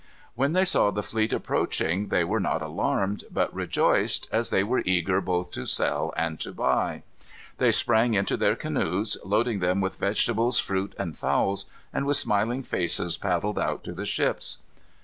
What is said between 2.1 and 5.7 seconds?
were not alarmed, but rejoiced, as they were eager both to